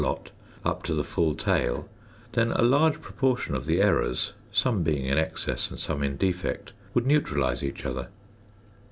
lot, 0.01 0.31
up 0.65 0.81
to 0.81 0.95
the 0.95 1.03
full 1.03 1.35
tale, 1.35 1.87
then 2.31 2.51
a 2.53 2.63
large 2.63 2.99
proportion 3.03 3.53
of 3.53 3.65
the 3.67 3.79
errors 3.79 4.33
(some 4.51 4.81
being 4.81 5.05
in 5.05 5.15
excess 5.19 5.69
and 5.69 5.79
some 5.79 6.01
in 6.01 6.17
defect) 6.17 6.73
would 6.95 7.05
neutralise 7.05 7.61
each 7.61 7.85
other. 7.85 8.07